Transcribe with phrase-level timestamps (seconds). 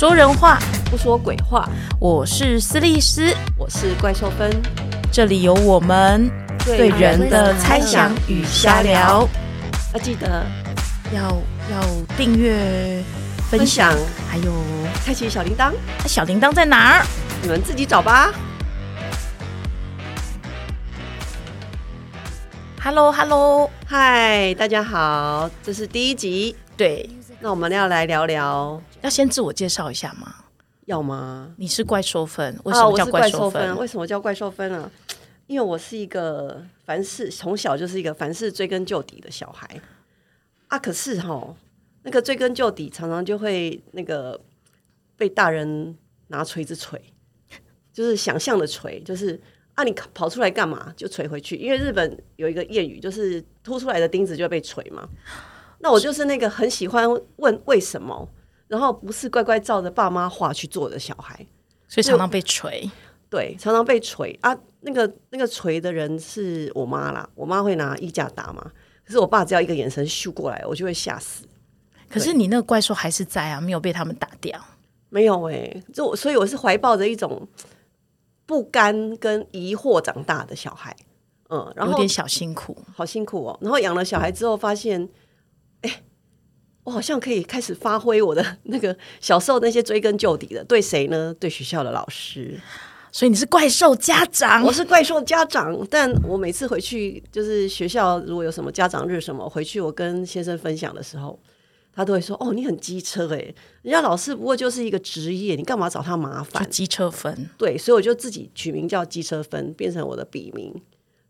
[0.00, 0.58] 说人话，
[0.90, 1.68] 不说鬼话。
[1.98, 4.50] 我是斯利斯，我是怪兽芬，
[5.12, 6.30] 这里有我们
[6.64, 9.28] 对人的猜想与瞎聊。
[9.92, 10.46] 要记得
[11.14, 11.20] 要
[11.70, 11.86] 要
[12.16, 13.04] 订阅、
[13.50, 13.94] 分享，
[14.26, 14.50] 还有
[15.04, 15.70] 开启小铃铛。
[16.06, 17.06] 小铃铛在哪儿？
[17.42, 18.32] 你们自己找吧。
[22.82, 26.56] Hello，Hello，嗨，大家好，这是第一集。
[26.74, 27.06] 对，
[27.42, 30.44] 那我们要来聊聊，要先自我介绍一下吗？
[30.84, 31.54] 要吗？
[31.56, 33.76] 你是怪兽分，为什么叫怪兽分？
[33.78, 34.90] 为什么叫怪兽分呢？
[35.46, 39.80] 因为我是一个凡事从小就是一个凡事追根究底的小孩
[40.68, 40.78] 啊。
[40.78, 41.56] 可是哈，
[42.02, 44.38] 那个追根究底常常就会那个
[45.16, 45.96] 被大人
[46.28, 47.00] 拿锤子锤，
[47.90, 49.40] 就是想象的锤，就是
[49.76, 50.92] 啊，你跑出来干嘛？
[50.94, 51.56] 就锤回去。
[51.56, 55.08] 因为日本有一个谚语，就是凸出来的钉子就会被锤嘛。
[55.80, 58.28] 那我就是那个很喜欢问为什么，
[58.68, 61.34] 然后不是乖乖照着爸妈话去做的小孩，
[61.88, 62.88] 所以常常被锤。
[63.28, 64.56] 对，常常被锤啊！
[64.80, 68.72] 那个那个锤的人是我妈啦，我妈会拿衣架打嘛。
[69.04, 71.44] 可是我爸只要一个眼神咻过来，我就会吓死。
[72.08, 74.60] 可是你那个怪兽还是在啊，没有被他们打掉。
[75.10, 77.46] 没有哎，就所以我是怀抱着一种
[78.46, 80.96] 不甘跟疑惑长大的小孩。
[81.50, 83.58] 嗯，然后有点小辛苦，好辛苦哦。
[83.62, 85.08] 然后养了小孩之后，发现。
[86.84, 91.34] 我好像可以开始发挥我的那个小时候那些追根究底的，对谁呢？
[91.38, 92.58] 对学校的老师。
[93.12, 95.76] 所以你是怪兽家长，我是怪兽家长。
[95.90, 101.36] 但我每次回去，就是学校如果有什么家长日什么，回去我跟先生分享的时候，
[101.92, 110.72] 他都会说：“哦，你很机车哎，人家老师不过就是一个职业，你干嘛找他麻烦？”机车分对，所以我就自己取名叫机车分，变成我的笔名。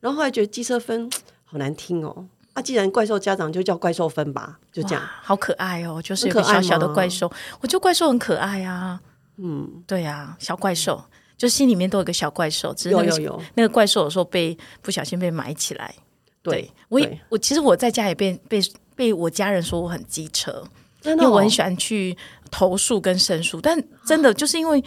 [0.01, 1.11] 然后后来觉得机车分
[1.45, 2.27] 好难听哦。
[2.53, 7.31] 啊，既然怪兽家长就叫怪兽分吧，就这样，好可爱哦，就是有个小小的怪兽。
[7.61, 9.01] 我觉得怪兽很可爱啊，
[9.37, 11.01] 嗯，对呀，小怪兽，
[11.37, 15.95] 就心里面都有个小怪兽，只是那个那个怪兽有时候被不小心被埋起来。
[16.43, 18.61] 对我也我其实我在家也被被
[18.97, 20.65] 被我家人说我很机车，
[21.05, 22.17] 因为我很喜欢去
[22.51, 24.83] 投诉跟申诉，但真的就是因为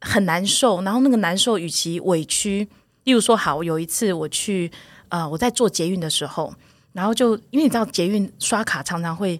[0.00, 2.66] 很难受，然后那个难受与其委屈，
[3.02, 4.72] 例如说，好有一次我去
[5.08, 6.54] 呃我在做捷运的时候。
[6.94, 9.38] 然后就因为你知道捷运刷卡常常会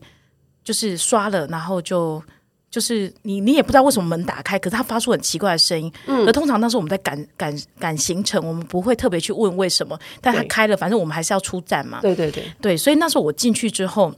[0.62, 2.22] 就是刷了，然后就
[2.70, 5.90] 就是你你也不知道为什么门打开，可是它发出很奇怪的声音。
[6.04, 12.00] 嗯，而通常当时我们在赶赶赶行程，我们不会特别去问为什么，但它开了，反正我们还是要出站嘛。
[12.02, 14.14] 对对对对，所以那时候我进去之后。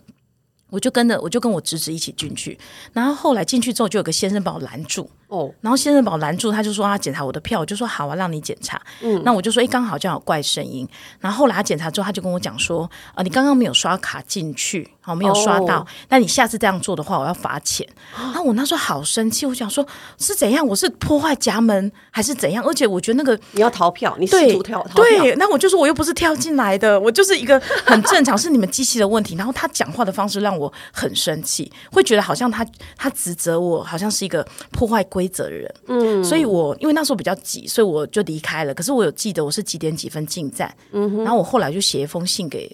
[0.68, 2.58] 我就跟着，我就跟我侄子一起进去，
[2.92, 5.08] 然后后来进去之后，就有个先生把我拦住。
[5.28, 8.80] 哦，然后先生把我拦住，他就说他检查我的票，我就说好啊，让你检查。
[9.02, 10.88] 嗯，那我就说，哎，刚好这样有怪声音。
[11.18, 15.84] 然后后来他检查之后，他就跟我讲说，啊，你刚刚没有刷卡进去，好，没有刷到。
[16.08, 17.86] 那你下次这样做的话，我要罚钱。
[18.14, 19.84] 然后我那时候好生气，我想说，
[20.18, 20.64] 是怎样？
[20.66, 22.64] 我是破坏夹门还是怎样？
[22.64, 29.34] 而且我觉得那个你要逃票，你试图跳，对，那我就说我又不是跳进来的，我就是一个很正常，是你们机器的问题。
[29.34, 32.64] 然后他讲话的方式让我很生气，会觉得好像他
[32.96, 35.74] 他指责我，好像是一个破坏规则的人。
[35.86, 38.74] 嗯，所以我因为那时候比较急，所以我就离开了。
[38.74, 42.68] 可是我有记得我是几点几分进站，嗯，然后我后来就写一封信给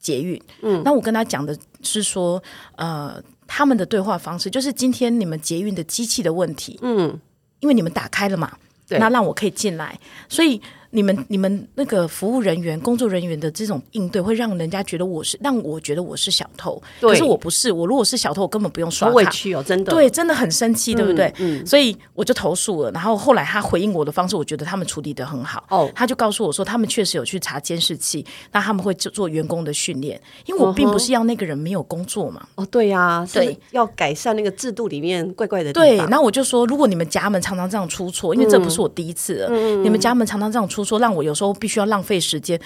[0.00, 2.42] 捷运，嗯，那我跟他讲的是说，
[2.76, 7.20] 呃，他们的对话方式就是今天你们捷运的机器的问题，嗯，
[7.60, 8.56] 因为你们打开了嘛，
[8.88, 10.58] 那让我可以进来，所以。
[10.94, 17.72] 你们你们那个服务人员、工作人员的这种应对，会让人家觉得我是让我觉得我是小偷，可是我不是。
[17.72, 19.14] 我如果是小偷，我根本不用刷卡。
[19.14, 21.32] 委屈哦，真的，对，真的很生气，对不对？
[21.38, 21.66] 嗯。
[21.66, 25.64] 所以我就投诉了，然后后来他回应我的方式，我觉得他们处理的很好。
[25.68, 25.90] 哦。
[25.96, 32.46] 他就告诉我说，他们确实有去查监视器，那他们会做做员工的训练，因为我并不是要那个人没有工作嘛。
[32.54, 35.72] 哦，对呀，对，要改善那个制度里面怪怪的。
[35.72, 39.50] 对，然后我就说，如果你们家门常常这样出错，因为这不是我第一次了，
[39.82, 41.54] 你们家门常常这样出错，让我有时候。
[41.54, 42.60] 必须要浪费时间，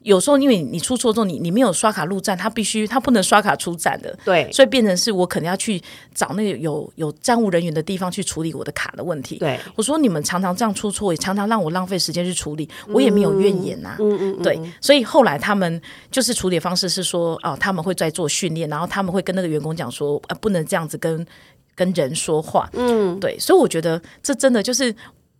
[0.00, 5.80] 有时候因为你出错之后，你你没有刷卡入站，他必须他不能刷卡出站的，对，所以变成是我可能要去
[6.14, 9.38] 找那个有有站务人员的地方去处理我的卡的问题。
[9.38, 13.96] 对，我说你们常常这样出错，也常常让我浪费时间去处理，我也没有怨言呐。
[13.98, 15.80] 嗯嗯，对，所以后来他们
[16.12, 21.26] 就是处理方式是说，哦，他们会在做训练，然后他们会跟那个员工讲说，呃，不能这样子跟
[21.74, 22.68] 跟人说话。
[22.74, 24.94] 嗯，对，所以我觉得这真的就是。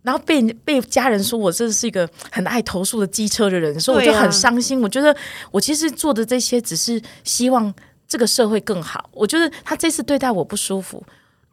[0.04, 4.80] 然后被被家人说我真的是一个很爱投诉的机车的人，所以我就很伤心。
[4.80, 5.16] 我觉得
[5.50, 7.74] 我其实做的这些只是希望
[8.06, 9.08] 这个社会更好。
[9.12, 11.02] 我觉得他这次对待我不舒服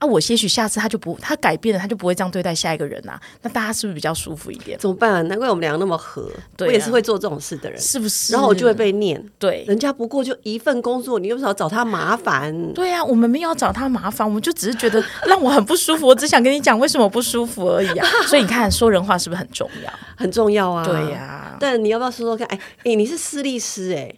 [0.02, 3.22] 啊，我些许下次他就不，他改变了，他就不会这样对待下一个人啊。
[3.44, 4.76] 那大家是不是比较舒服一点？
[4.80, 5.28] 怎么办？
[5.28, 6.28] 难怪我们两个那么合。
[6.58, 8.34] 我也是会做这种事的人，是不是？
[8.34, 9.24] 然后我就会被念。
[9.38, 12.74] 对，人家不过就一份工作，你又不要找他麻烦。
[12.74, 16.08] 对啊，我们没有找他麻烦，我们就只是觉得 让我很不舒服。
[16.08, 18.08] 我只想跟你讲为什么不舒服而已啊。
[18.26, 19.94] 所以你看，说人话是不是很重要？
[20.16, 20.84] 很重要啊。
[20.84, 21.56] 对呀。
[21.60, 22.48] 但你要不要说说看？
[22.48, 24.12] 哎哎，你是私立师哎。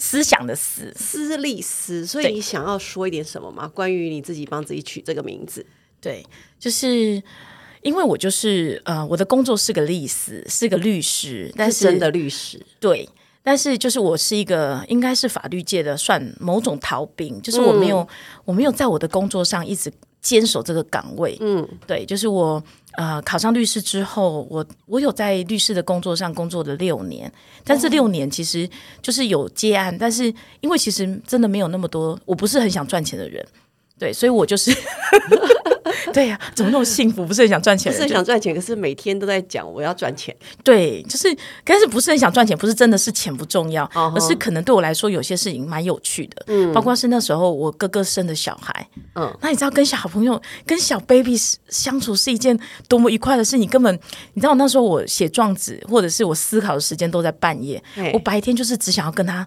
[0.00, 3.68] 思想的思，思利思，所以你想要说一点什么吗？
[3.68, 5.64] 关于你自己帮自己取这个名字？
[6.00, 6.24] 对，
[6.58, 7.22] 就是
[7.82, 12.64] 因为我就是呃，我的工作是个律师，是个律师，但是真的律师。
[12.80, 13.06] 对，
[13.42, 18.08] 但是就是我是一个应该是法律界的算某种逃兵，就是我没有
[18.46, 19.92] 我没有在我的工作上一直
[20.22, 21.36] 坚守这个岗位。
[21.40, 22.62] 嗯，对，就是我。
[23.00, 27.32] 呃，考上律师之后，我我有在律师的工作上工作了六年，
[27.64, 28.68] 但这六年其实
[29.00, 30.24] 就是有接案，但是
[30.60, 33.42] 因为其实真的没有那么多，我不是很想赚钱的人，
[34.00, 34.74] 对，所以我就是。
[36.12, 37.24] 对呀，怎么那么幸福？
[37.24, 40.34] 不是很想赚钱，不是很想赚钱，可是每天都在讲我要赚钱。
[40.64, 41.28] 对，就是，
[41.64, 42.56] 但是不是很想赚钱？
[42.56, 46.44] 不是真的是钱不重要，而是可能对我来说有些事情蛮有趣的。
[46.48, 48.88] 嗯，包括是那时候我哥哥生的小孩。
[49.14, 51.36] 嗯，那你知道跟小朋友、跟小 baby
[51.68, 52.58] 相处是一件
[52.88, 53.56] 多么愉快的事？
[53.56, 53.94] 你根本
[54.32, 57.80] 你知道那时候我写状子或者是我思考的时间都在半夜，
[58.12, 59.46] 我白天就是只想要跟他。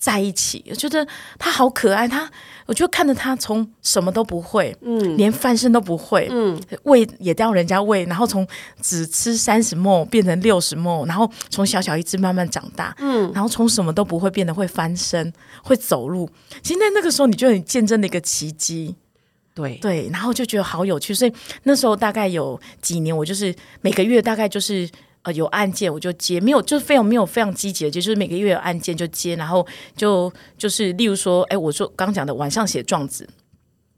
[0.00, 1.06] 在一起，我觉得
[1.38, 2.08] 他好可爱。
[2.08, 2.28] 他，
[2.64, 8.44] 我就看着他从什么都不会，嗯，连翻身都不会，嗯，喂也要人家喂，然后从
[8.80, 15.30] 只吃三十沫变成六十沫，然后从小小一只慢慢长大，嗯，然后从什么都不会变得会翻身、
[15.62, 16.26] 会走路。
[16.62, 18.96] 其实在那个时候，你就很见证了一个奇迹，
[19.54, 21.12] 对对，然后就觉得好有趣。
[21.14, 21.32] 所以
[21.64, 24.88] 那时候大概有几年，我就是每个月大概就是。
[25.22, 33.28] 呃，有案件我就接，没有就是非常没有非常积极的，就是每个月有案件就接，然后就就是例如说，哎，我说刚讲的晚上写状子，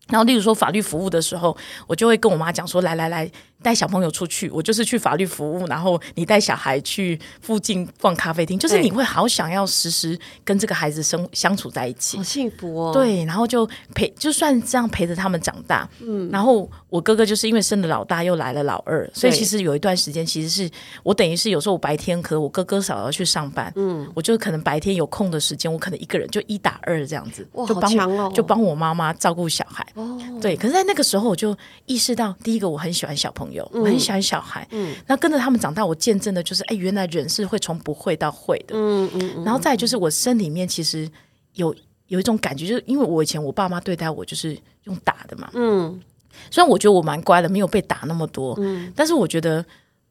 [0.08, 3.30] 然后例如说法律服务的时候，我就会跟我妈讲说，来来来。
[3.62, 12.92] 带小朋友出去，我就是去法律服务，然后你带小孩去附近逛咖啡厅，就是你会好想要时时跟这个孩子生相处在一起，好幸福哦。
[12.92, 15.88] 对，然后就陪，就算这样陪着他们长大。
[16.00, 20.68] 嗯，然后我哥哥就是因为生了老大，又来了老二，所以其实有一段时间，其实是
[21.02, 29.86] 我等于是有时候我白天可能我哥哥嫂要去上班，嗯，我就可能白天有空的时间，我可能一个人就一打二这样子，就帮就帮我妈妈照顾小孩。
[29.94, 31.56] 哦，对，可是在那个时候我就
[31.86, 33.51] 意识到，第一个我很喜欢小朋友。
[33.72, 41.10] 我很喜欢小孩，嗯，那跟着他们长大，我见证的就是，哎，原来人是会从不会到会的，嗯嗯，然后再就是我身里面其实
[41.54, 41.74] 有
[42.06, 46.00] 有一种感觉，就是因为我以前我爸妈对待我就是用打的嘛，嗯，
[46.50, 49.64] 虽然我觉得我蛮乖的，没有被打那么多，嗯，但是我觉得，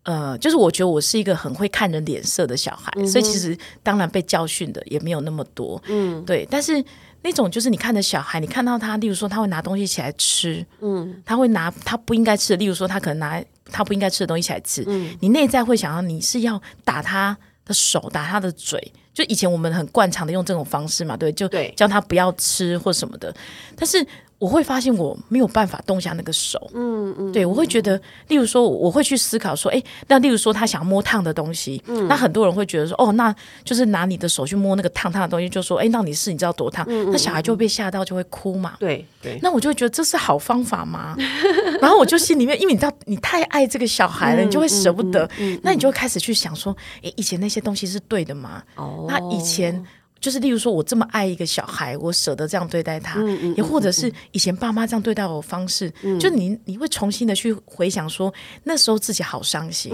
[0.04, 6.84] 呃，就是我觉得我是一个很会看人脸色的小孩，所以其实当然被教训的也没有那么多，嗯，对，但是。
[7.24, 23.34] 那种就是你看着小孩，你看到他，例如说他会拿东西起来吃，嗯，他会拿他不应该吃的，例如说他可能拿他不应该吃的东西起来吃，嗯，你内在会想要你是要打他的手，打他的嘴，就以前我们很惯常的用这种方式嘛，对，就叫他不要吃或什么的，
[23.76, 24.06] 但是。
[24.42, 27.96] 我会发现我没有办法动下那个手，嗯嗯，对我会觉得，
[28.28, 33.34] 例如说，我会去思考说，哎，那例如说他想摸烫的东西，嗯，那很多人会觉得说，哦，那
[33.64, 41.16] 就是拿你的手去摸那个烫烫的东西，就说，哎，那你是你知道多烫，那小孩就被吓到就会哭嘛，对对，那我就会觉得这是好方法吗？
[41.80, 45.30] 然后我就心里面，因为你知道你太爱这个小孩了，你就会舍不得，
[45.62, 48.64] 那你就会开始去想说，哎，以前那些东西是对的吗？
[48.76, 49.86] 哦，那以前。
[50.22, 53.20] 就是例如说，我这么爱一个小孩，我舍得这样对待他，
[53.58, 58.32] 也或者是以前爸妈这样对待我的方式，就你你会重新的去回想说，
[58.64, 59.92] 那时候自己好伤心，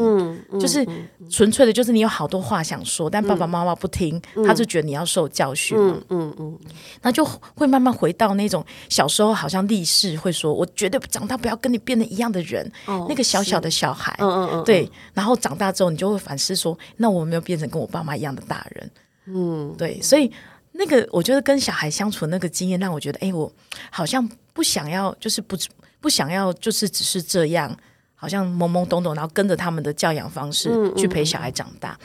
[0.59, 0.85] 就是
[1.29, 6.59] 纯粹的，就是你有好多话想说，但爸爸妈妈不听，他就觉得你要受教训嘛，嗯嗯，
[7.01, 7.23] 那就
[7.55, 12.69] 会慢慢回到那种小时候好像立誓会说，我绝对长大不要跟你变得一样的人，
[13.07, 18.91] 那个小小的小孩，嗯嗯嗯，对，然后长大之后你就会反思说，那我没有变成跟我爸妈一样的大人。
[19.27, 20.31] 嗯，对，所以
[20.71, 23.51] 那个我觉得跟小孩相处那个经验，让我觉得，哎，我
[23.91, 25.57] 好像不想要，就是不
[25.99, 27.77] 不想要，就是只是这样，
[28.17, 31.97] 好像懵懵懂懂，然后跟着他们的教养方式去陪小孩长大。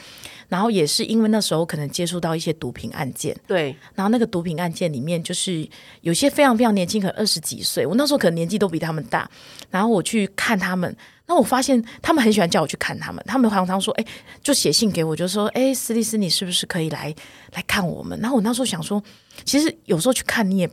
[0.49, 5.67] 然后也是因为那时候可能接触到一些毒品案件，对，然后那个毒品案件里面，就是
[6.01, 9.27] 有些非常非常年轻，可能二十几岁，我那时候可能年纪都比他们大，
[9.71, 10.95] 然后我去看他们。
[11.25, 14.05] 那我发现他们很喜欢叫我去看他们，他们常常说：“哎，
[14.43, 17.15] 就写信给我，就说：‘哎，斯利斯，你是不是可以来
[17.53, 19.01] 来看我们？’然后我那时候想说，
[19.45, 20.69] 其实有时候去看你也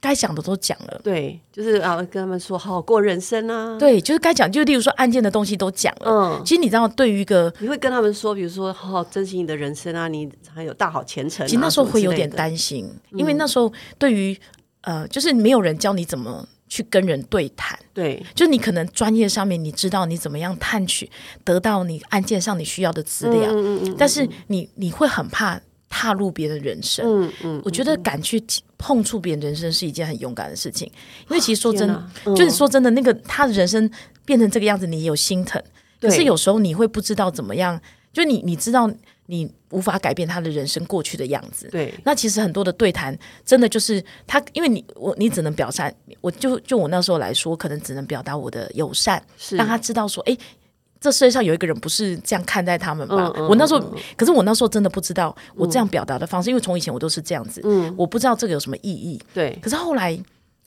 [0.00, 6.10] 该讲的都讲了，对，就是啊，跟他们说好好过人生啊，对，就是该讲，就例如说案件的东西都讲了。
[6.10, 11.46] 嗯，其实你知道，对于一个你会跟他们说，比如说好好珍惜你的人生啊，你还有大好前程。
[11.46, 14.38] 其实那时候会有点担心，因为那时候对于
[14.82, 16.46] 呃，就是没有人教你怎么。
[16.70, 17.78] 去跟人对谈。
[17.94, 21.10] 对，就你可能专业上面你知道你怎么样探取
[21.42, 27.04] 得到你案件上你需要的资料，嗯嗯但是你你会很怕踏入别人的人生。
[27.06, 28.42] 嗯嗯，我觉得敢去
[28.76, 30.90] 碰触别人人生是一件很勇敢的事情，
[31.28, 33.90] 因为其实说真的，就是说真的，那个他的人生
[34.24, 35.62] 变成这个样子，你有心疼，
[36.00, 37.80] 可是有时候你会不知道怎么样，
[38.12, 38.90] 就你你知道。
[39.30, 41.68] 你无法改变他的人生过去的样子。
[41.70, 43.14] 对，那其实很多的对谈，
[43.44, 50.34] 真的就是他，因为你我你只能表善，我就就我那时候来说，可能只能表达我的友善，让他知道说，哎，
[51.00, 53.32] 这世界上有一个人不是这样看待他们吧？
[53.48, 59.20] 我那时候，可是我那时候真的不知道我这样表达的方式，因为从以前我都是这样子，嗯，我不知道这个有什么意义。
[59.32, 60.18] 对，可是后来，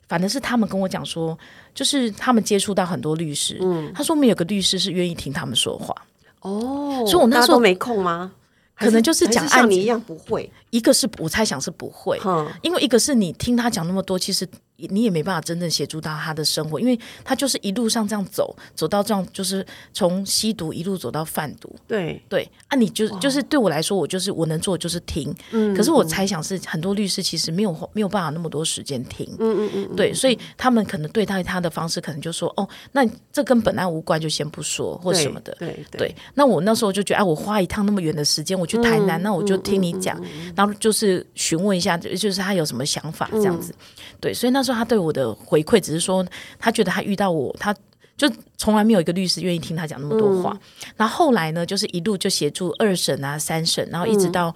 [0.07, 1.37] 反正是他们跟我讲说，
[1.75, 5.93] 就是他们接触到很多律师，嗯，他说我们有个律师是愿意听他们说话。
[6.41, 8.31] 哦，所以我那时候没空吗？
[8.75, 14.47] 可能就是讲像你一样不会，一个是我猜想是不会，嗯因为一个是你听他讲那么多，其实。
[14.89, 21.75] 你也没办法真正协助到他的生活，因为他就是一路上这样走，走到这样，就是从吸毒一路走到贩毒。
[21.87, 25.33] 对对，啊，你就就是对我来说，我就是我能做就是听。
[25.51, 25.75] 嗯。
[25.75, 29.27] 可是我猜想是很多律师其实没有没有办法那么多时间听。
[29.39, 29.95] 嗯嗯嗯。
[29.95, 35.55] 对，所以他们可能对待他的方式，可能就说哦，那这跟本案无关，就先不说或什么的。
[35.59, 36.15] 对对。
[36.33, 40.19] 那我那时候就觉得，哎，我花一趟那么远的时间，我去台南，那我就听你讲，
[40.55, 43.73] 然后就是询问一下，就是他有什么想法这样子。
[44.19, 46.25] 对，所以那时候他对我的回馈只是说，
[46.59, 47.75] 他觉得他遇到我，他
[48.17, 50.57] 就从来没有一个律师愿意听他讲那么多话。
[50.95, 54.53] 然后后来呢，就是一路就协助二审啊、三审，然后一直到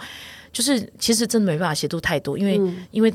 [0.51, 2.60] 就是其实真的没办法协助太多，因为
[2.91, 3.13] 因为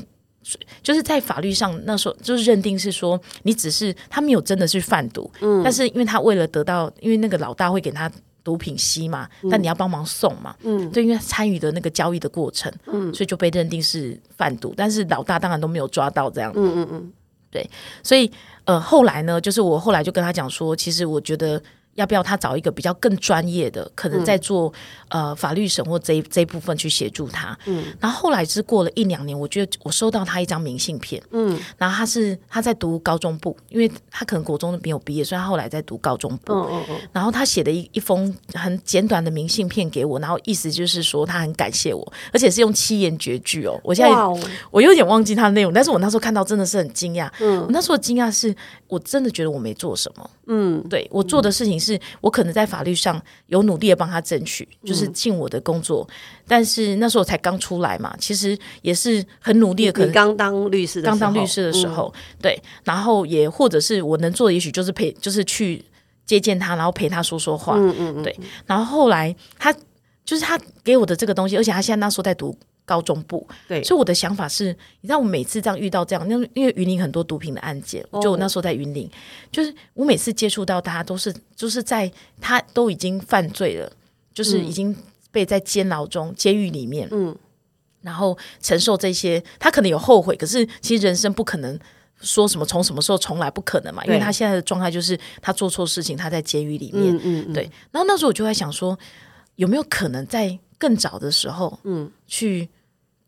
[0.81, 8.11] 就是在法律上那时候就是认定是说，你只是他没有真的是贩毒，嗯，但是因为他为了得到，因为那个老大会给他。
[8.43, 17.13] 毒品吸嘛，但你要帮忙送嘛，嗯，对，因为参与的那个交易的过程，嗯，所以就被认定是贩毒，但是老大当然都没有抓到这样，嗯嗯嗯，
[17.49, 17.69] 对，
[18.03, 18.31] 所以
[18.65, 21.61] 呃后来呢，就是我后来就跟他讲说，其实我觉得。
[21.95, 24.71] 要不要他找一个比较更专业的，可能在做
[25.09, 27.57] 呃法律审或这这一部分去协助他？
[27.65, 44.15] 嗯，然后后来是过了一两年，我觉得我收到他一张明信片，嗯，然后他是他在读高中部，因为他可能国中没有毕业，所以他后来在读高中部，嗯嗯嗯，然后他写的一一封很简短的明信片给我，然后意思就是说他很感谢我，而且是用七言绝句哦，我现在
[44.71, 48.55] 我有点忘记他的内容，但是我那时候看到真的是很惊讶，嗯，我那时候惊讶是
[48.87, 51.80] 我真的觉得我没做什么，嗯，对我做的事情。
[51.81, 56.07] 是我可能在法律上有努力的帮他争取，就是尽我的工作，
[56.47, 59.91] 但是那时候才刚出来嘛，其实也是很努力的。
[59.91, 65.83] 可能刚当律师，刚当律师的时候，对，然后也或者是我能做的，也许就是陪，就是去
[66.25, 68.39] 接见他，然后陪他说说话，嗯嗯，对。
[68.67, 69.73] 然后后来他
[70.23, 72.55] 就是他给我的这个东西，而且他现在那时候在读。
[72.85, 79.09] 高中部，对，所以我的想法是，你知道，我每次这样遇到这样，因为因为云林很多毒品的案件，就我那时候在云林，
[79.51, 83.91] 就是我每次接触到他，都是就是在他都已经犯罪了，
[84.33, 84.95] 就是已经
[85.31, 87.35] 被在监牢中、监狱里面，嗯，
[88.01, 91.79] 然后承受这些，他可能有后悔，可是其实人生不可能
[92.19, 97.63] 说什么从什么时候从来，不可能嘛，因为他现在的状态就是他做错事情，他在监狱里面，嗯嗯，对。
[97.91, 98.97] 然后那时候我就在想说，
[99.55, 102.67] 有没有可能在更早的时候，嗯，去。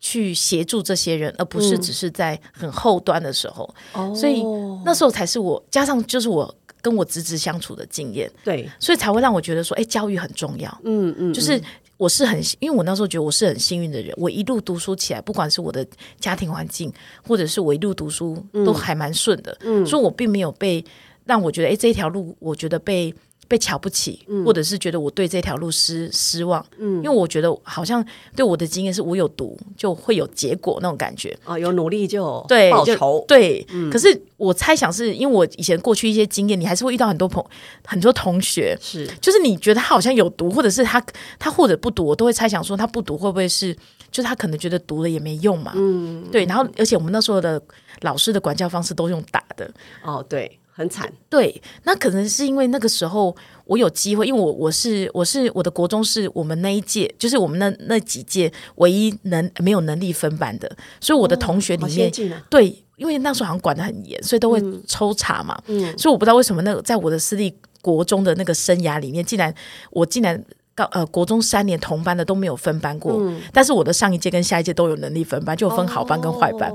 [0.06, 3.74] 去协助这些人，而不是只是在很后端的时候，
[4.14, 4.44] 所以
[4.84, 11.58] 那时候才是我加上就是我跟我侄子相处的经验，对，所以才会让我觉得说，哎，教育很重要，嗯嗯，就是
[11.96, 15.88] 我是很，因为我那时候觉得我是很幸运的人，我一路读书起来，不管是我的
[16.20, 16.92] 家庭环境，
[17.26, 20.84] 或者是我一路读书都还蛮顺的，嗯，所以我并没有被
[21.24, 23.16] 让我觉得，哎，这一条路，我觉得被。
[23.54, 28.04] 被瞧不起，或者是觉得我对这条路失失望，嗯，因为我觉得好像
[28.36, 32.44] 对我的经验是我有毒就会有结果那种感觉啊，有努力就。
[32.48, 33.24] 对报仇。
[33.28, 37.46] 对，可是我猜想是因为我以前过去一些经验，你还是会遇到很多朋
[37.86, 41.00] 很多同学是，就是你觉得他好像有毒，或者是他
[41.38, 43.72] 他或者不读，我都会猜想说他不读会不会是，
[44.10, 47.62] 就是他可能觉得读了也没用嘛，嗯，对，然后而且我们那时候的
[48.02, 49.70] 老师的管教方式都用打的
[50.04, 50.60] 哦，对。
[50.76, 62.12] 很惨，对，那可能是因为那个时候我有机会，因为我我是我是我的国中是我们那一届，就是我们那那几届唯一能没有能力分班的，所以我的同学里面，
[62.50, 69.54] 对，因为那时候好像管的很严，所以都会抽查嘛，嗯，所以我不知道为什么那个在我的私立国中的那个生涯里面，竟然
[69.92, 70.44] 我竟然。
[70.76, 76.74] 高呃，国中三年同班的都没有分班过，但是我的上一届跟下一届都有能力分班，就分好班跟坏班。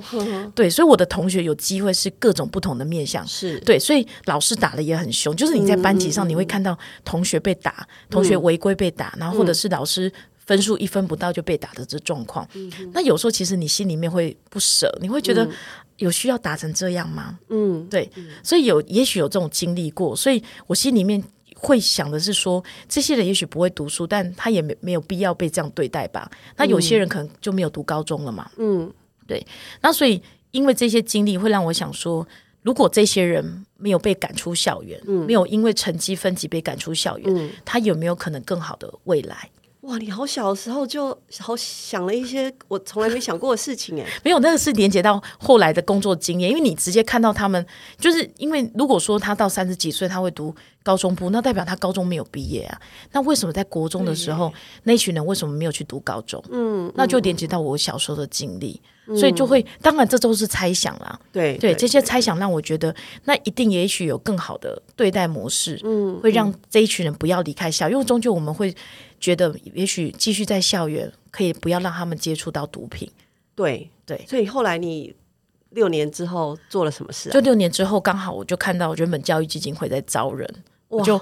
[0.55, 3.59] 对，所以我的同学有机会是各种不同的面相，是。
[3.61, 10.13] 对，所以老师打的也很凶，就是你在班级上你会看到同学被打，同学违规被打，然后或者是老师
[10.47, 12.49] 分数一分不到就被打的这状况。
[12.93, 15.49] 那有时候其实你心里面会不舍，你会觉得
[15.97, 17.37] 有需要打成这样吗？
[17.49, 18.09] 嗯，对，
[18.45, 21.21] 所以有也许有这种经历过，所以我心里面
[21.61, 26.31] 会想的是说，这些人也许不会读书，但他也没没有必要被这样对待吧？
[26.57, 28.51] 那有些人可能就没有读高中了嘛？
[28.57, 28.91] 嗯，
[29.27, 29.47] 对，
[29.83, 30.23] 那所以
[30.53, 32.27] 因为这些经历会让我想说。
[32.63, 39.49] 如果这些人没有被赶出校园，没有因为成绩分级被赶出校园，他有没有可能更好的未来？
[39.83, 47.65] 哇，你好小的时候就好想了一些我从来没想过的事情哎， 没有那个是连接到后来的工作经验，因为你直接看到他们，
[47.97, 52.81] 就是因为如果说他到三十几岁他会读高中部，那代表他高中没有毕业啊。
[53.13, 56.43] 那为什么在国中的时候那群人为什么没有去读高中？
[56.51, 58.81] 嗯，那就连接到我小时候的经历。
[59.17, 61.19] 所以就会，当然这都是猜想啦。
[61.33, 62.95] 对对，这些猜想让我觉得，
[63.25, 68.75] 那一定也许有更好的对待模式，嗯，会让这一群人不要离开校，因为终究我们会
[69.21, 73.11] 觉得，也许继续在校园，可以不要让他们接触到毒品。
[73.55, 75.15] 对对，所以后来你
[75.71, 77.31] 六年之后做了什么事？
[77.31, 80.49] 就六年之后，刚好我就看到原本教育基金会在招人，
[80.89, 81.21] 我就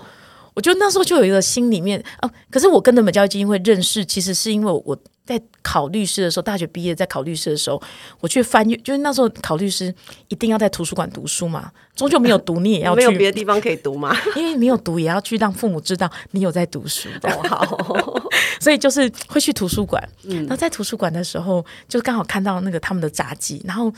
[0.55, 4.99] 我就那时候就有一个心里面啊，可是我跟人本教育基金会认识，其实是因为我。
[5.26, 7.83] 在考律师的时候，大学毕业在考律师的时候，
[8.21, 9.92] 我去翻阅，就是那时候考律师
[10.28, 14.16] 一定要在图书馆读书嘛，终究没有读，你也要去没有别的地方可以读吗？
[14.37, 17.09] 因为没有读，也要去让父母知道你有在读书。
[17.49, 17.76] 好，
[18.61, 20.02] 所以就是会去图书馆。
[20.25, 23.92] 嗯，那在图书馆的时候，就刚好看到那个他们的杂技，然后。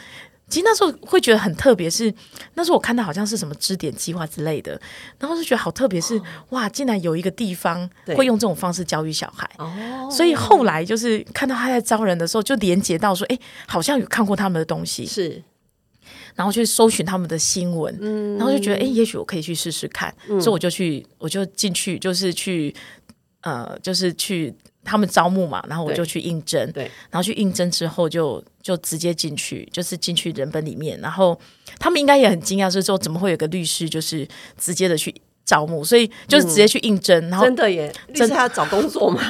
[0.48, 2.12] 其实那时候会觉得很特别，是
[2.54, 4.80] 那时候我看到好像是什么支点计划之类的，
[5.18, 9.48] 然后就觉得好特别，是哇，竟然有一个地方会用这种方式教育小孩。
[9.58, 15.42] 哦，所以后来就是看到他在招人的时候，就连接到说，哎，好像有看过他们的东西，是，
[16.34, 22.74] 然后去搜寻他们的新闻，嗯，然后就觉得，哎，也许我可以去试试看，所以我就去，我就进去，就是去，
[23.42, 24.54] 呃，就是去。
[24.84, 31.40] 他们招募嘛，然后我就去应征，对，然后去应征之后就就直接进去，就是进去人本里面，然后
[31.78, 39.22] 他们应该也很惊讶，是说怎么会有个律师就是直接的去招募，所以就是直接去应征，然后真的耶，律师他找工作嘛，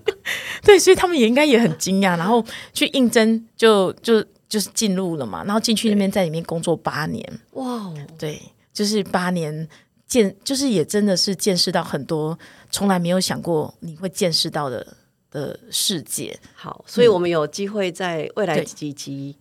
[0.64, 2.42] 对，所以他们也应该也很惊讶，然后
[2.72, 8.40] 去应征就就就是进入了嘛，然后进去那边在里面工作八年，哇，对，
[8.72, 9.68] 就是八年。
[10.08, 12.38] 见就是也真的是见识到很多
[12.70, 14.96] 从来没有想过你会见识到的
[15.30, 16.38] 的世界。
[16.54, 19.36] 好，所以我们有机会在未来几集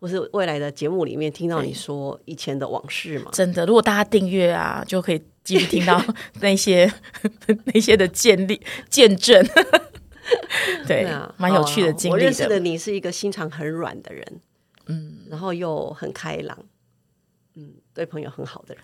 [0.00, 3.30] 或是未来的节目里面听到你说以前的往事嘛？
[3.32, 6.02] 真的，如果大家订阅啊，就可以继续听到
[6.40, 6.92] 那些
[7.72, 9.44] 那些的建立见证。
[10.86, 12.12] 对啊，蛮有趣的经历。
[12.12, 14.40] 我认识的你是一个心肠很软的人，
[14.86, 16.56] 嗯，然后又很开朗，
[17.54, 18.82] 嗯，对朋友很好的人。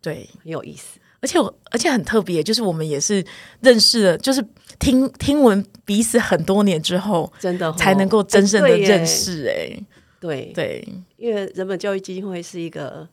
[0.00, 3.24] 对，很有意思，而且我而且很特别，就是我们也是
[3.60, 4.44] 认识了，就是
[4.78, 9.46] 听听闻彼此很多年之后，真的才能够真正的认识。
[9.48, 9.82] 哎，
[10.20, 13.08] 对对，因为人本教育基金会是一个。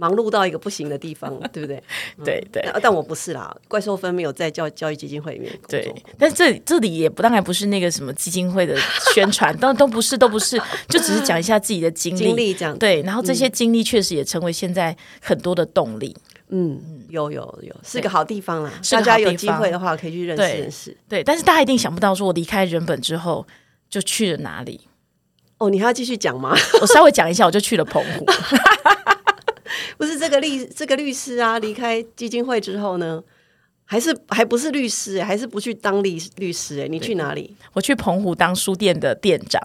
[0.00, 1.82] 忙碌到一个不行的地方，对不对？
[2.24, 3.52] 对对，但我不是啦。
[3.66, 8.78] 怪兽分没有在教教育基金会里面工作，但这这里也不当然不是那个什么基金会的
[9.12, 10.56] 宣传， 都都不是，都不是，
[10.88, 12.78] 就只是讲一下自己的经历，经历这样。
[12.78, 16.16] 对，然后这些经历确实也成为现在很多的动力。
[16.16, 16.27] 嗯，
[17.08, 18.72] 有有有，是个好地方啦。
[18.90, 20.96] 大家有机会的话可以去认识认识。
[21.08, 23.46] 对，但是大家一定想不到，说我离开人本之后
[23.90, 24.80] 就去了哪里？
[25.58, 26.56] 哦，你还要继续讲吗？
[26.80, 28.24] 我稍微讲一下，我就去了澎湖。
[29.98, 33.20] 不是这个律这个律师啊，离开基金会之后呢，
[33.84, 36.80] 还是还不是律师，还是不去当律律师？
[36.80, 37.56] 哎，你去哪里？
[37.72, 39.60] 我去澎湖当书店的店长，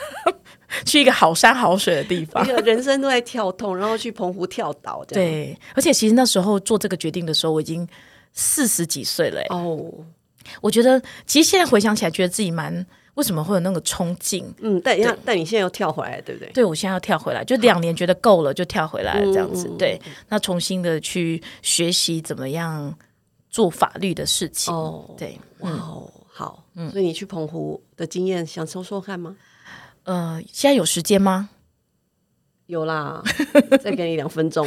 [0.84, 2.44] 去一个好山好水的地方。
[2.64, 5.04] 人生都在跳动，然后去澎湖跳岛。
[5.06, 7.86] 对，而且其实那时候做这个决定的时候，我已经
[8.32, 9.40] 四十几岁了。
[9.50, 9.92] 哦，
[10.60, 12.86] 我觉得其实现在回想起来，觉得自己蛮。
[13.14, 14.44] 为什么会有那个冲劲？
[14.58, 16.50] 嗯，但但你现在又跳回来，对不对？
[16.52, 19.70] 对，我现在要跳回来，就两年觉得够了，就跳回来这样子。
[19.78, 19.96] 对，
[20.28, 22.92] 那重新的去学习怎么样
[23.48, 24.74] 做法律的事情。
[24.74, 25.70] 哦，对，哇，
[26.26, 29.36] 好，嗯，所以你去澎湖的经验想说说看吗？
[30.04, 31.50] 呃，现在有时间吗？
[32.66, 33.22] 有啦，
[33.82, 34.66] 再给你两分钟。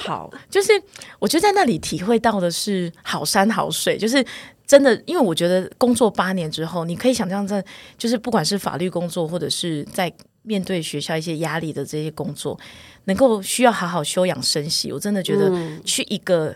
[0.00, 0.72] 好，就是
[1.18, 4.24] 我觉得在那里体会到的是好山好水，就是。
[4.68, 7.64] 真的，因为我觉得工作八年之后，你可以想象在，
[7.96, 12.60] 就是不管是法律工作，或者是在面对学校一些压力的这些工作，
[13.04, 14.92] 能够需要好好休养生息。
[14.92, 15.50] 我真的觉得
[15.86, 16.54] 去一个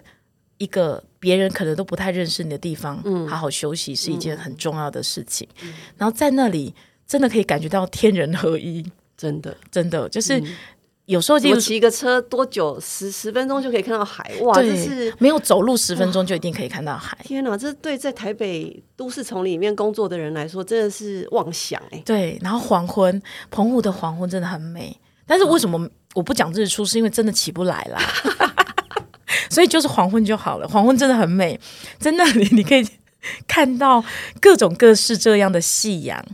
[0.59, 5.49] 一个别人可能都不太认识你的地方，好好休息是一件很重要的事情。
[5.97, 6.75] 然后在那里，
[7.13, 8.83] 真的可以感觉到天人合一，
[9.19, 10.43] 真的，真的就是
[11.05, 14.55] 有时候就骑个车多久十十分钟就可以看到海，哇！
[14.55, 17.19] 这是没有走路十分钟就一定可以看到海。
[17.23, 22.03] 天哪，这对在台北都市丛林里面工作的人来说真的是妄想哎。
[22.03, 23.21] 对，然后黄昏，
[23.51, 26.83] 澎湖的黄昏真的很美，但是为什么我不讲日出？
[26.83, 28.01] 是因为真的起不来啦。
[29.53, 30.67] 所以就是黄昏就好了。
[30.67, 31.61] 黄昏真的很美，
[31.99, 32.89] 在那里你可以。
[33.47, 34.03] 看到
[34.41, 36.25] 各种各式这样的夕阳，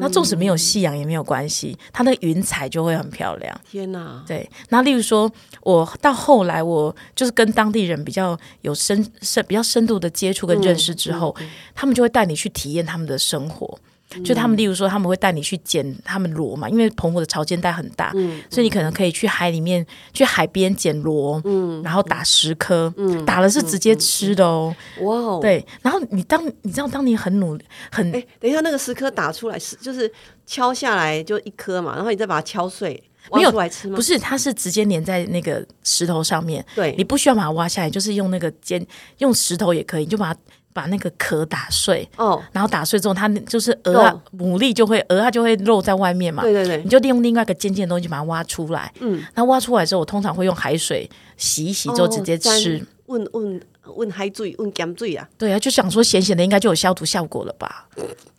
[0.00, 3.60] 那纵使没有夕阳也没有关系，它的云彩就会很漂亮。
[3.70, 4.22] 天哪！
[4.26, 5.30] 对，那例如说，
[5.62, 11.34] 我到后来，我就是跟当地人比较有深深、比较深度的接触跟认识之后，
[11.74, 13.78] 他们就会带你去体验他们的生活。
[14.22, 18.12] 就他们，例如说，他们会带你去捡他们螺嘛，因为澎湖的潮间带很大，
[18.50, 30.10] 所以你可能可以去海里面，去海边捡螺，嗯，然后打十颗，嗯，打了是直接吃的哦，哇哦，对，然后你当你知道，当你很努力，很哎，等一下那个十颗打出来是就是
[30.46, 33.96] 敲下来就一颗嘛，然后你再把它敲碎，没有来吃吗？
[33.96, 38.84] 不是，它是直接粘在那个石头上面，对，你不需要把它挖下来，就是用那个尖，
[39.18, 40.40] 用石头也可以，你就把它。
[40.74, 46.42] 把那个壳打碎，哦，然后打碎之后，它就是鹅啊，牡蛎就会鹅它就会露在外面嘛。
[46.42, 48.92] 对对对，你就利用另外一个尖尖的东西把它挖出来。
[48.98, 52.84] 嗯，那挖出来之后，我通常会用海水洗一洗，之后直接吃。
[53.06, 53.60] 问问
[53.94, 55.28] 问海水，问咸水啊？
[55.38, 57.86] 对啊，就想说咸咸的应该就有消毒效果了吧？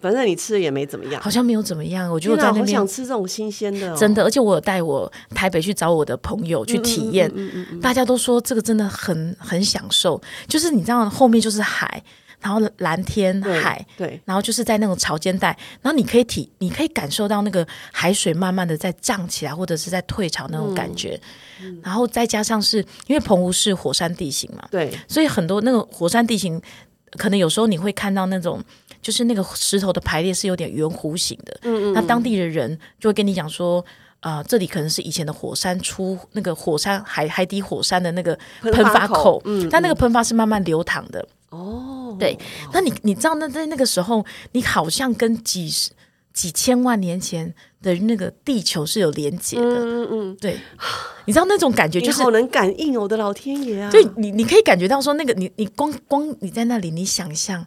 [0.01, 2.11] 反正你吃也没怎么样，好像没有怎么样。
[2.11, 4.23] 我觉得在那边想吃这种新鲜的，真的。
[4.23, 7.31] 而且我有带我台北去找我的朋友去体验，
[7.81, 10.21] 大家都说这个真的很很享受。
[10.47, 12.03] 就是你知道后面就是海。
[12.39, 15.47] 然后蓝天海，对，然后就是在那种潮间带，
[15.81, 21.19] 然后你可以体，你可以感受到那个海水慢慢的在涨起来，或者是在退潮那种感觉。
[21.81, 26.61] 然后再加上是因为澎湖是火山地形嘛，对，所以很多那个火山地形，
[27.11, 28.61] 可能有时候你会看到那种，
[29.01, 31.57] 就是那个石头的排列是有点圆弧形的。
[31.63, 31.93] 嗯嗯。
[31.93, 33.83] 那当地的人就会跟你讲说，
[34.19, 41.25] 啊，这里可能是以前的火山出那个火山海海底火山的那个喷发口，嗯，它那个喷发是慢慢流淌的。
[41.55, 42.37] 哦，对，
[42.73, 45.91] 那你你知道，那在那个时候，你好像跟几十
[46.33, 50.59] 几千万年前的那个地球是有连接的，嗯嗯，对，
[51.25, 53.89] 你知道那种感觉就是好能感应，我的老天爷啊！
[53.89, 57.65] 对，你你可以感觉到说，那个你你光光你在那里，你想象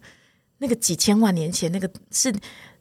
[0.59, 2.33] 那个几千万年前那个是。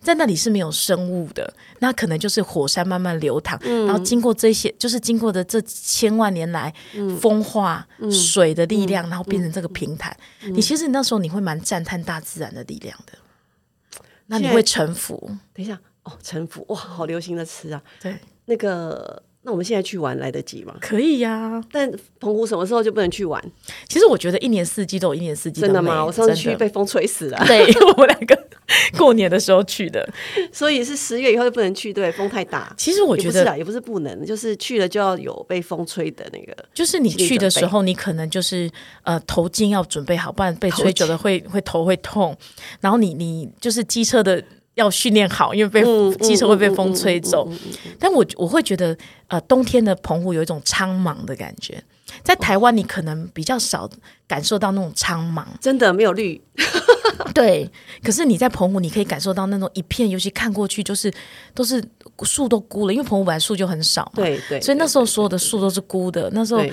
[0.02, 6.74] 在那里是没有生物的，那可能就是火山慢慢流淌，然后经过这些，就是经过的这千万年来
[7.20, 10.16] 风化水的力量，然后变成这个平坦。
[10.52, 15.30] 你其实那时候你会蛮赞叹大自然的力量的，那你会臣服。
[15.54, 17.82] 等一下哦，臣服哇，好流行的词啊！
[18.02, 19.24] 对，那个。
[19.44, 20.76] 那我们现在去玩来得及吗？
[20.82, 23.42] 可以呀，但澎湖什么时候就不能去玩？
[23.88, 26.04] 其实我觉得一年四季都有一年四季真的吗？
[26.04, 27.42] 我上次去被风吹死了。
[27.48, 28.47] 对， 我们两个
[28.98, 30.08] 过年的时候去的，
[30.52, 32.74] 所以是十月以后就不能去，对，风太大。
[32.78, 36.56] 其实我觉得也不是不能，就是去了就要有被风吹的那个。
[36.74, 38.70] 就是你去的时候，你可能就是
[39.04, 42.38] 呃头巾要准备好，不然被吹久了会会头会痛。
[42.80, 44.44] 然后你你就是机车的。
[44.78, 45.84] 要训练好，因为被
[46.20, 47.52] 机车会被风吹走。
[47.98, 48.96] 但我我会觉得，
[49.28, 51.84] 呃，冬天的澎湖有一种苍茫的感觉。
[52.24, 53.90] 在台湾，你可能比较少
[54.28, 56.42] 感受到那种苍茫，真的没有绿。
[57.34, 57.70] 对，
[58.04, 61.12] 可是你在澎湖，你可以感受到那种一片，尤其看过去就是
[61.54, 61.84] 都是
[62.24, 64.12] 树都枯了，因为澎湖本来树就很少嘛。
[64.16, 66.30] 对对，所以那时候所有的树都是枯的。
[66.34, 66.64] 那时候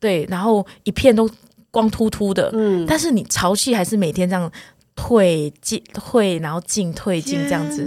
[0.00, 1.28] 对，然后一片都
[1.70, 2.50] 光秃秃的。
[2.52, 4.50] 嗯，但是你潮气还是每天这样。
[4.94, 7.84] 退进退，然后进退进这样子。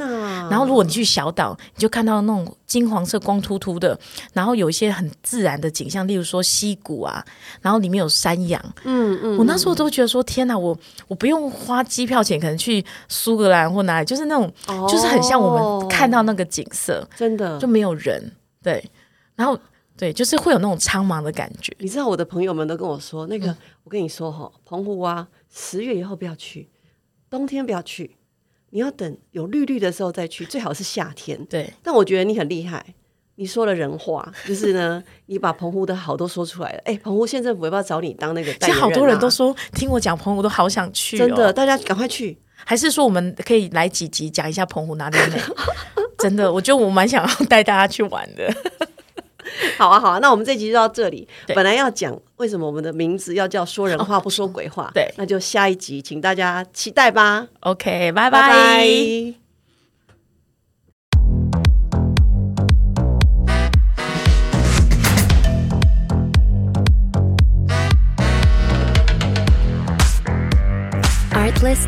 [0.49, 3.97] 然后如果你去小岛，你就看到那种金黄色、光秃秃的，
[4.33, 7.23] 然后有一些很自然的景象，例如说溪谷啊，
[7.61, 8.61] 然后里面有山羊。
[8.83, 9.37] 嗯嗯。
[9.37, 14.51] 我那时候都觉得说，天哪，我我不用花机票钱，可能去苏格兰或哪里，就是那种，
[14.87, 18.31] 就是很像我们看到那个景色，真的就没有人。
[18.61, 18.83] 对，
[19.35, 19.57] 然后
[19.97, 21.75] 对，就是会有那种苍茫的感觉。
[21.79, 26.69] 你知道，我的朋友们都跟我说，那个我跟你说哈，澎湖啊，十月以后不要去。
[27.29, 28.15] 冬天不要去，
[28.69, 31.43] 你要等有绿绿的时候再去，最好是夏天。
[31.45, 32.95] 对，但我觉得你很厉害，
[33.35, 36.81] 你说了人话，就是呢， 你把澎湖的好都说出来了。
[36.85, 38.53] 哎，澎湖县政府要不要找你当那个？
[38.55, 42.37] 其实好多人都说，听我讲澎湖都好想去，真的，大家赶快去。
[42.67, 45.39] 还是说我们可以来几集讲一下澎湖哪里美？
[46.17, 48.51] 真的，我觉得我蛮想要带大家去玩的。
[49.77, 51.27] 好啊，好啊，那我们这集就到这里。
[51.47, 57.47] 本来要讲为什么我们的名字要叫说人话不说鬼话， 对，那就下一集，请大家期待吧。
[57.61, 58.85] OK，拜拜。
[71.31, 71.87] Artlist